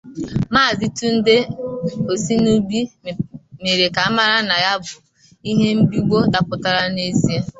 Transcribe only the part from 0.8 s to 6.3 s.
Tunde Osinubi mèrè ka a mara na ya bụ ihe mbigbo